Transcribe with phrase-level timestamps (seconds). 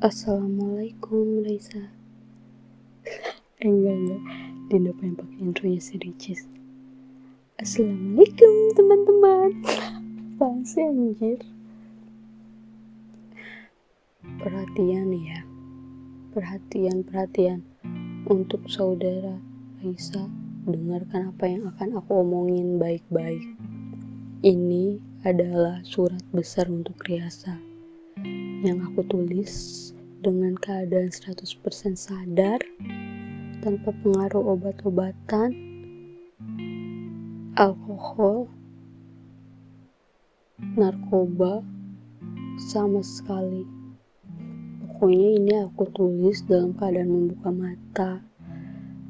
[0.00, 1.92] Assalamualaikum Raisa.
[3.60, 4.22] Enggak enggak.
[4.72, 6.48] Dinda pengen pakai intronya si Ricis.
[7.60, 9.60] Assalamualaikum teman-teman.
[10.40, 11.44] Apaan sih anjir?
[14.40, 15.44] Perhatian ya.
[16.32, 17.60] Perhatian, perhatian.
[18.24, 19.36] Untuk saudara
[19.84, 20.24] Raisa
[20.64, 23.44] Dengarkan apa yang akan aku omongin baik-baik.
[24.40, 24.96] Ini
[25.28, 27.69] adalah surat besar untuk Riasa
[28.60, 29.88] yang aku tulis
[30.20, 32.60] dengan keadaan 100% sadar
[33.64, 35.56] tanpa pengaruh obat-obatan,
[37.56, 38.52] alkohol,
[40.76, 41.64] narkoba,
[42.68, 43.64] sama sekali.
[44.84, 48.20] Pokoknya ini aku tulis dalam keadaan membuka mata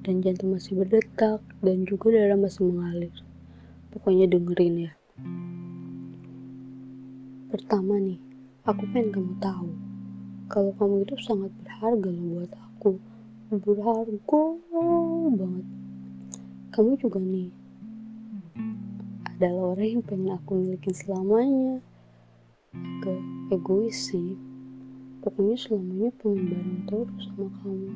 [0.07, 3.15] dan jantung masih berdetak dan juga darah masih mengalir.
[3.91, 4.93] Pokoknya dengerin ya.
[7.51, 8.30] Pertama nih,
[8.61, 9.73] Aku pengen kamu tahu
[10.53, 13.01] kalau kamu itu sangat berharga loh buat aku.
[13.57, 14.43] Berharga
[15.33, 15.67] banget.
[16.69, 17.49] Kamu juga nih
[19.25, 21.81] adalah orang yang pengen aku milikin selamanya.
[22.77, 24.37] Agak egois sih.
[25.25, 27.93] Pokoknya selamanya pengen bareng terus sama kamu.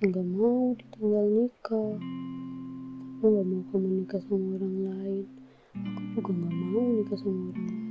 [0.00, 1.92] Gak mau ditinggal nikah.
[3.20, 5.24] Aku gak mau kamu nikah sama orang lain.
[5.76, 7.83] Aku juga gak mau nikah sama orang lain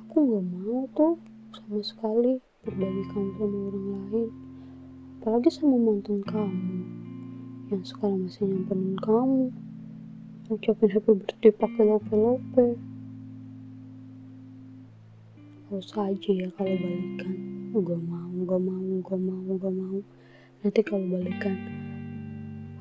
[0.00, 1.14] aku nggak mau tuh
[1.52, 4.30] sama sekali berbagi kamu sama orang lain.
[5.20, 6.78] Apalagi sama mantan kamu
[7.68, 9.44] yang sekarang masih nyamperin kamu.
[10.52, 12.66] Ucapin happy birthday pakai lope-lope.
[15.68, 17.36] Harus aja ya kalau balikan.
[17.74, 19.98] Gak mau gak mau gak mau gak mau.
[20.64, 21.56] Nanti kalau balikan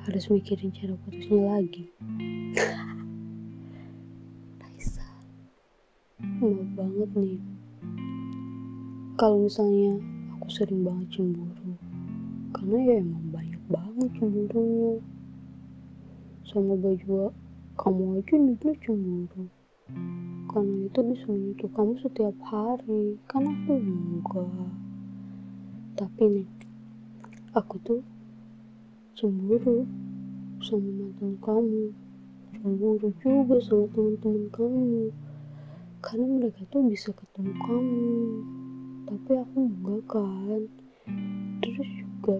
[0.03, 1.87] harus mikirin cara putusnya lagi
[6.23, 7.39] maaf banget nih.
[9.19, 9.99] Kalau misalnya
[10.39, 11.75] aku sering banget cemburu
[12.55, 15.03] karena ya emang banyak banget cemburunya.
[16.47, 17.35] Sama baju
[17.75, 19.43] kamu aja nih cemburu.
[20.47, 23.19] Karena itu bisa menyentuh kamu setiap hari.
[23.27, 24.71] Kan aku enggak.
[25.99, 26.47] Tapi nih
[27.51, 28.01] aku tuh
[29.19, 29.83] cemburu
[30.63, 31.91] sama mantan kamu.
[32.63, 35.11] Cemburu juga sama teman-teman kamu
[36.03, 38.11] karena mereka tuh bisa ketemu kamu.
[39.07, 40.61] Tapi aku enggak kan.
[41.63, 42.37] Terus juga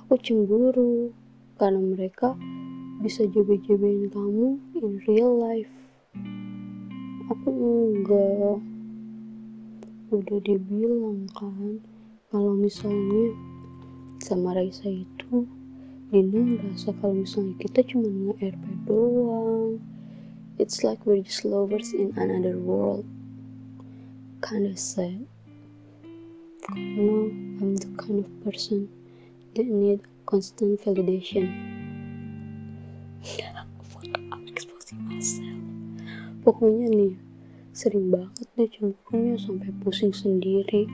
[0.00, 1.12] aku cemburu
[1.60, 2.32] karena mereka
[3.04, 5.74] bisa jabe-jabein kamu in real life.
[7.28, 8.58] Aku enggak.
[10.08, 11.84] Udah dibilang kan
[12.32, 13.36] kalau misalnya
[14.24, 15.44] sama Raisa itu
[16.06, 19.82] Dinda ngerasa kalau misalnya kita cuma nge-RP doang
[20.56, 23.04] It's like we're just lovers in another world.
[24.40, 25.28] Kinda sad.
[26.72, 27.28] No,
[27.60, 28.88] I'm the kind of person
[29.52, 31.52] that need constant validation.
[34.32, 35.60] I'm exposing myself.
[36.40, 37.20] Pokoknya nih,
[37.76, 40.88] sering banget deh cemburunya sampai pusing sendiri.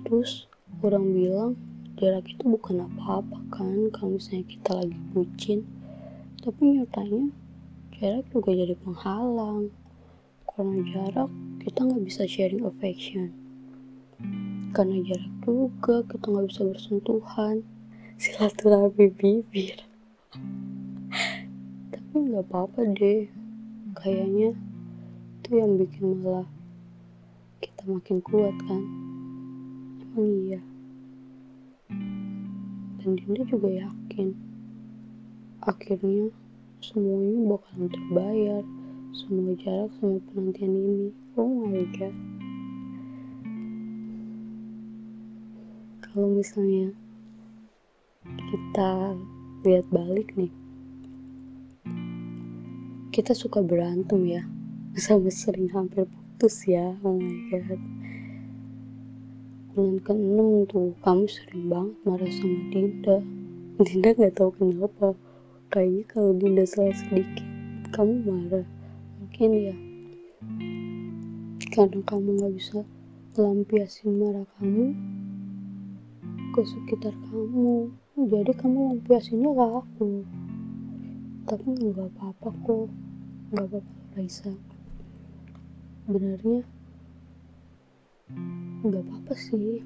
[0.00, 0.48] Terus
[0.80, 1.52] orang bilang
[2.00, 5.68] jarak itu bukan apa-apa kan kalau misalnya kita lagi bucin.
[6.40, 7.28] Tapi nyatanya
[7.98, 9.74] jarak juga jadi penghalang.
[10.46, 11.30] Karena jarak
[11.66, 13.34] kita nggak bisa sharing affection.
[14.70, 17.66] Karena jarak juga kita nggak bisa bersentuhan.
[18.18, 19.82] Silaturahmi bibir.
[21.94, 23.26] Tapi nggak apa-apa deh.
[23.98, 24.54] Kayaknya
[25.42, 26.46] itu yang bikin malah
[27.58, 28.82] kita makin kuat kan?
[30.06, 30.60] Emang iya.
[33.02, 34.38] Dan Dinda juga yakin.
[35.66, 36.30] Akhirnya
[36.78, 38.62] semuanya bakalan terbayar.
[39.16, 41.08] Semua jarak semua penantian ini.
[41.34, 42.14] Oh my god.
[46.04, 46.94] Kalau misalnya
[48.24, 49.18] kita
[49.66, 50.52] lihat balik nih
[53.18, 54.42] kita suka berantem ya.
[54.94, 56.94] Sama sering hampir putus ya.
[57.02, 57.82] Oh my god.
[59.74, 60.38] Bulan ke-6
[60.70, 63.16] tuh kamu sering banget marah sama Dinda.
[63.86, 65.18] Dinda gak tahu kenapa
[65.68, 67.44] kayaknya kalau Dinda salah sedikit
[67.92, 68.66] kamu marah.
[69.20, 69.76] Mungkin ya
[71.68, 72.78] karena kamu gak bisa
[73.36, 74.96] lampiasin marah kamu
[76.56, 77.92] ke sekitar kamu.
[78.16, 80.10] Jadi kamu lampiasinnya ke aku.
[81.48, 82.88] Tapi nggak apa-apa kok
[83.52, 84.52] nggak apa-apa Raisa.
[86.08, 86.64] Benarnya
[88.88, 89.84] nggak apa-apa sih.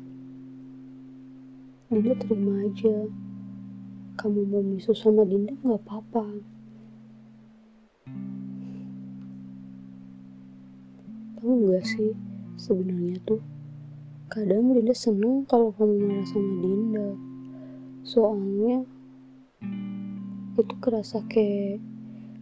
[1.91, 3.11] Dinda terima aja
[4.13, 6.25] kamu mau misu sama Dinda nggak apa-apa.
[11.41, 12.13] Tahu gak sih
[12.61, 13.41] sebenarnya tuh
[14.29, 17.09] kadang Dinda seneng kalau kamu marah sama Dinda.
[18.05, 18.85] Soalnya
[20.61, 21.81] itu kerasa kayak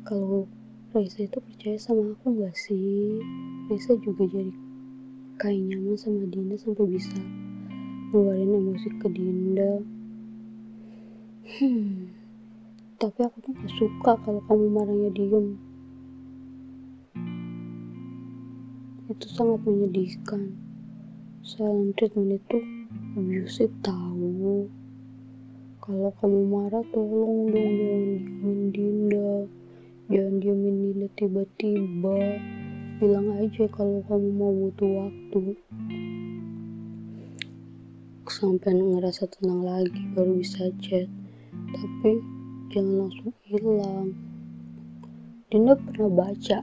[0.02, 0.50] kalau
[0.90, 3.22] Raisa itu percaya sama aku gak sih?
[3.70, 4.50] Raisa juga jadi
[5.38, 7.14] kayak nyaman sama Dinda sampai bisa
[8.10, 9.99] ngeluarin emosi ke Dinda
[11.58, 12.20] hmm
[13.00, 15.56] tapi aku tuh gak suka kalau kamu marahnya diem.
[19.08, 20.52] Itu sangat menyedihkan.
[21.40, 22.60] Silent treatment itu
[23.16, 24.68] abusive tahu.
[25.80, 29.32] Kalau kamu marah tolong dong jangan diemin Dinda.
[30.12, 32.20] Jangan diemin Dinda tiba-tiba.
[33.00, 35.56] Bilang aja kalau kamu mau butuh waktu.
[38.28, 41.08] Sampai ngerasa tenang lagi baru bisa chat
[41.74, 42.18] tapi
[42.70, 44.14] jangan langsung hilang.
[45.50, 46.62] Dinda pernah baca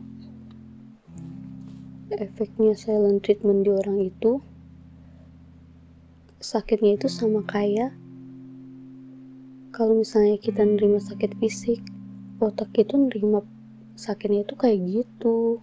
[2.18, 4.40] efeknya silent treatment di orang itu.
[6.40, 7.92] Sakitnya itu sama kayak
[9.76, 11.84] kalau misalnya kita nerima sakit fisik
[12.40, 13.44] otak itu nerima
[13.98, 15.60] sakitnya itu kayak gitu.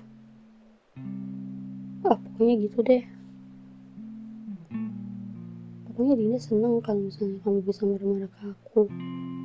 [2.05, 3.14] Ah pokoknya gitu deh
[5.95, 8.91] pokoknya Dina seneng kalau misalnya kamu bisa marah-marah ke aku.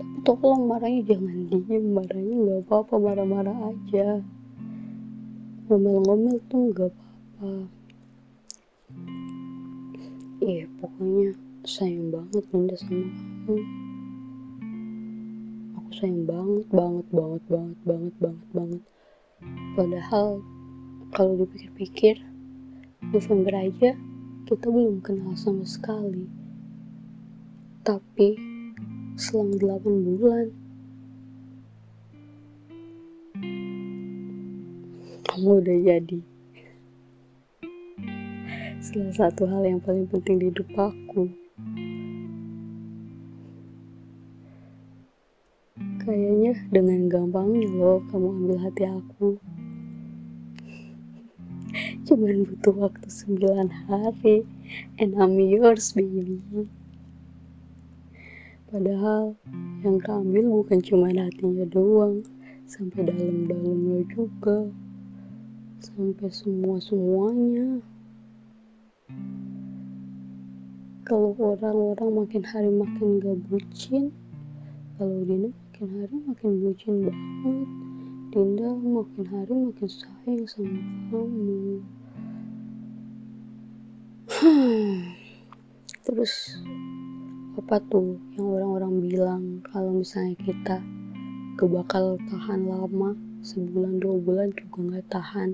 [0.01, 1.85] Tapi tolong marahnya jangan diem.
[1.93, 4.25] Marahnya nggak apa-apa marah-marah aja.
[5.69, 7.69] Ngomel-ngomel tuh nggak apa-apa.
[10.41, 11.37] Iya pokoknya
[11.69, 13.05] sayang banget Linda sama
[13.45, 13.61] kamu.
[15.77, 18.81] Aku sayang banget banget banget banget banget banget banget.
[19.77, 20.41] Padahal
[21.13, 22.25] kalau dipikir-pikir
[23.13, 23.93] November aja
[24.49, 26.25] kita belum kenal sama sekali.
[27.85, 28.33] Tapi
[29.13, 30.49] selang 8 bulan.
[35.29, 36.19] Kamu udah jadi.
[38.81, 41.29] Salah satu hal yang paling penting di hidup aku.
[46.01, 49.37] Kayaknya dengan gampangnya loh kamu ambil hati aku
[52.09, 54.41] cuman butuh waktu 9 hari
[54.97, 56.41] and I'm yours baby
[58.73, 59.37] padahal
[59.85, 62.25] yang keambil bukan cuma hatinya doang
[62.65, 64.69] sampai dalam-dalamnya juga
[65.79, 67.79] sampai semua-semuanya.
[71.07, 74.13] Kalau orang-orang makin hari makin gak bucin,
[74.99, 77.69] kalau Dinda makin hari makin bucin banget.
[78.29, 81.81] Dinda makin hari makin sayang sama kamu.
[86.05, 86.57] Terus
[87.59, 90.81] apa tuh yang orang-orang bilang kalau misalnya kita
[91.59, 93.13] gak bakal tahan lama?
[93.45, 95.53] Sebulan dua bulan juga nggak tahan.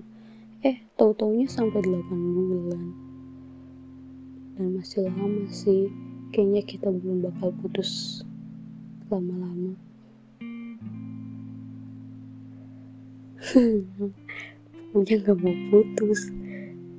[0.64, 2.86] Eh tau taunya sampai 8 bulan.
[4.56, 5.92] Dan masih lama sih.
[6.32, 8.24] Kayaknya kita belum bakal putus
[9.12, 9.76] lama-lama.
[14.96, 16.32] Punya gak mau putus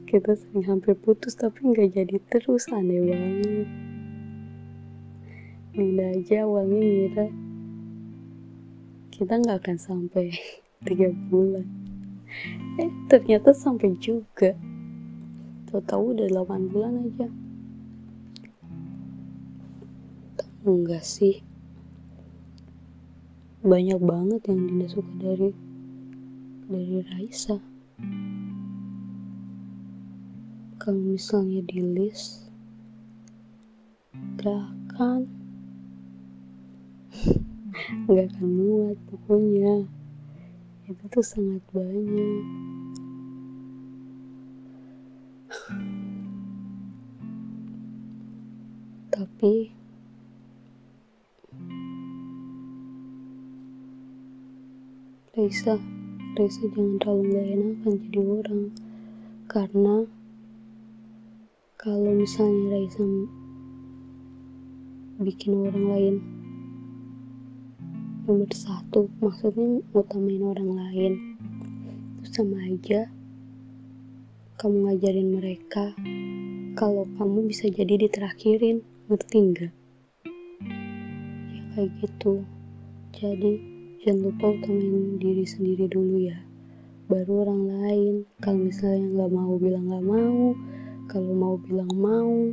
[0.07, 3.67] kita sering hampir putus tapi nggak jadi terus aneh banget.
[5.75, 7.27] Nina aja awalnya ngira
[9.11, 10.31] kita nggak akan sampai
[10.87, 11.67] tiga bulan.
[12.79, 14.55] Eh ternyata sampai juga.
[15.67, 17.27] Tahu-tahu udah 8 bulan aja.
[20.63, 21.43] Enggak sih.
[23.67, 25.51] Banyak banget yang Dinda suka dari
[26.71, 27.76] dari Raisa
[30.87, 32.47] kalau misalnya di list
[34.39, 35.27] gak akan.
[38.07, 39.83] Gak akan muat pokoknya.
[40.87, 42.47] Itu tuh sangat banyak.
[49.11, 49.75] Tapi
[55.35, 55.83] Raisa
[56.39, 58.63] Raisa jangan terlalu gak enakan jadi orang.
[59.51, 60.16] Karena
[61.87, 63.07] kalau misalnya Raisa
[65.23, 66.15] bikin orang lain
[68.27, 71.13] nomor satu maksudnya ngutamain orang lain
[72.19, 73.07] itu sama aja.
[74.59, 75.95] Kamu ngajarin mereka
[76.75, 79.73] kalau kamu bisa jadi diterakhirin ngerti nggak?
[81.55, 82.43] Ya kayak gitu.
[83.15, 83.63] Jadi
[84.03, 86.43] jangan lupa utamain diri sendiri dulu ya.
[87.07, 90.51] Baru orang lain kalau misalnya nggak mau bilang nggak mau
[91.17, 92.53] kalau mau bilang mau.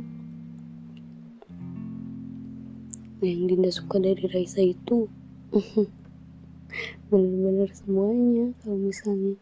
[3.20, 5.04] Yang Dinda suka dari Raisa itu.
[7.12, 9.36] Bener-bener semuanya kalau misalnya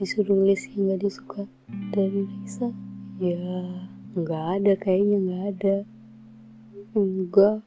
[0.00, 1.44] disuruh list yang gak disuka
[1.92, 2.72] dari Raisa
[3.20, 3.44] ya
[4.16, 5.76] nggak ada kayaknya nggak ada.
[6.96, 7.60] Enggak.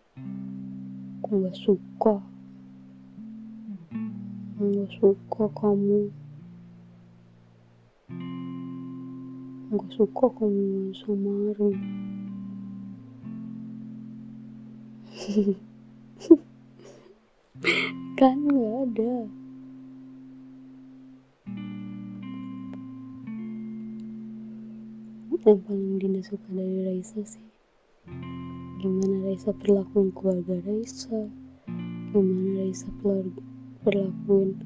[1.21, 2.17] Aku nggak suka.
[4.57, 6.09] Nggak suka kamu
[9.71, 11.71] nggak suka kamu sama Ari
[18.19, 19.31] kan nggak ada.
[25.41, 27.51] Yang paling Dinda suka dari Raisa sih
[28.81, 31.29] gimana Raisa perlakuin keluarga Raisa
[32.09, 32.89] gimana Raisa
[33.85, 34.57] perlakuin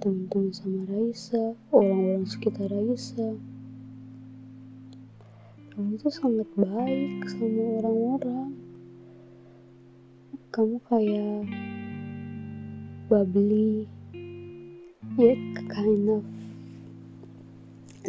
[0.00, 3.36] teman-teman sama Raisa orang-orang sekitar Raisa
[5.80, 8.52] kamu tuh sangat baik sama orang-orang.
[10.52, 11.48] Kamu kayak
[13.08, 13.88] bubbly.
[15.16, 15.40] Yet
[15.72, 16.24] kind of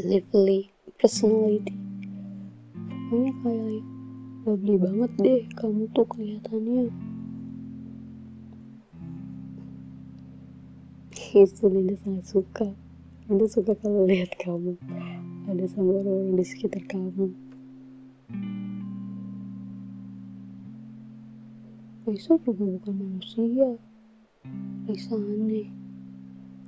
[0.03, 1.71] lively personality.
[3.07, 3.83] Pokoknya kayak
[4.43, 5.41] bubbly banget deh.
[5.55, 6.91] Kamu tuh kelihatannya
[11.31, 12.67] itu Linda sangat suka.
[13.31, 14.75] Linda suka kalau lihat kamu.
[15.47, 17.50] Ada sama orang-orang di sekitar kamu
[22.01, 23.77] Raisa juga bukan manusia.
[24.89, 25.69] Raisa aneh.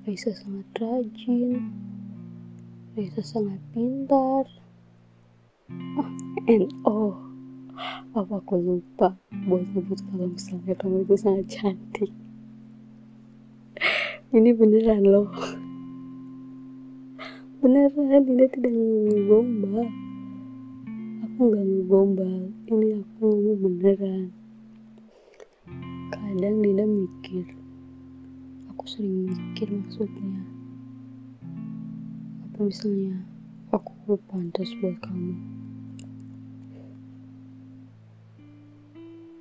[0.05, 1.73] Raisa sangat rajin.
[2.93, 4.45] Raisa sangat pintar.
[5.97, 6.09] Oh,
[6.45, 7.17] and oh
[8.13, 9.17] apa aku lupa
[9.49, 12.13] buat nyebut kalau misalnya kamu itu sangat cantik.
[14.29, 15.33] Ini beneran loh.
[17.57, 19.89] Beneran ini tidak ngegombal
[21.33, 24.29] aku nggak ngegombal ini aku ngomong beneran
[26.33, 27.45] kadang Dinda mikir
[28.73, 30.41] aku sering mikir maksudnya.
[32.49, 33.21] Apa misalnya
[33.69, 35.37] aku pantas buat kamu?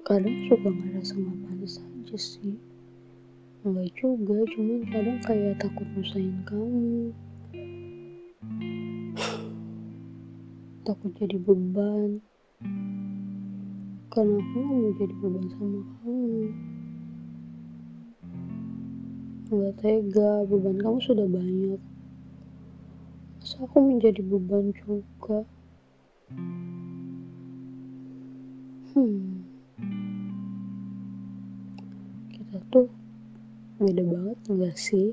[0.04, 2.61] Kadang suka ngerasa gak pantas aja sih.
[3.64, 7.16] Enggak juga cuman kadang kayak takut nusain kamu.
[10.84, 12.20] Takut jadi beban.
[14.12, 16.71] Karena aku mau jadi beban sama kamu
[19.52, 21.80] gak tega beban kamu sudah banyak.
[23.37, 25.44] Masa aku menjadi beban juga?
[28.97, 29.44] Hmm.
[32.32, 32.88] Kita tuh
[33.76, 35.12] beda banget enggak sih?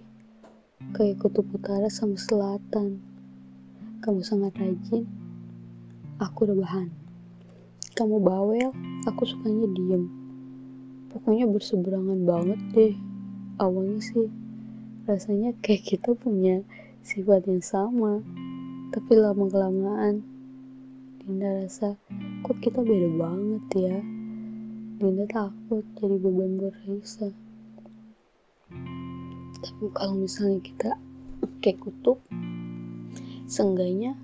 [0.95, 3.03] Kayak kutub utara sama selatan.
[3.99, 5.03] Kamu sangat rajin
[6.19, 6.87] aku rebahan
[7.99, 8.71] kamu bawel
[9.03, 10.07] aku sukanya diem.
[11.11, 12.95] Pokoknya berseberangan banget deh
[13.59, 14.31] awalnya sih
[15.03, 16.63] rasanya kayak kita punya
[17.03, 18.23] sifat yang sama
[18.95, 20.23] tapi lama kelamaan
[21.19, 21.99] Dinda rasa
[22.41, 23.99] kok kita beda banget ya?
[24.95, 27.35] Dinda takut jadi beban buat Raisa
[29.59, 30.95] tapi kalau misalnya kita
[31.59, 32.23] kayak kutub
[33.43, 34.15] seenggaknya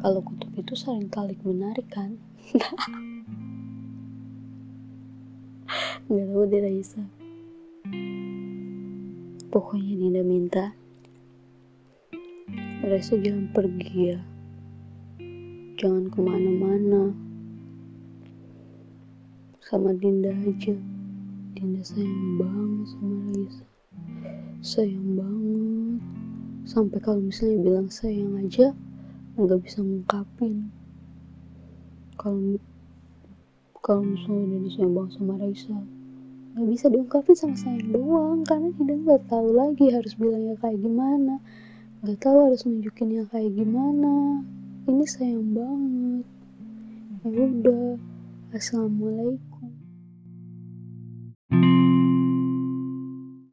[0.00, 2.16] kalau kutub itu saling tarik menarik kan?
[6.08, 7.04] Nggak tahu deh Raisa
[9.50, 10.64] pokoknya Dinda minta
[12.80, 14.18] Raisa jangan pergi ya.
[15.76, 17.12] Jangan ke mana-mana.
[19.60, 20.74] Sama Dinda aja.
[21.52, 23.64] Dinda sayang banget sama Raisa
[24.60, 26.00] sayang banget.
[26.68, 28.76] Sampai kalau misalnya bilang sayang aja
[29.40, 30.68] nggak bisa ngungkapin.
[32.20, 32.60] Kalau
[33.80, 35.76] kalau misalnya dia sayang banget sama Raisa
[36.50, 41.38] nggak bisa diungkapin sama sayang doang karena dia nggak tahu lagi harus bilangnya kayak gimana.
[42.02, 44.42] Nggak tahu harus nunjukinnya kayak gimana.
[44.88, 46.26] Ini sayang banget.
[47.22, 47.94] Ya udah.
[48.50, 49.49] Assalamualaikum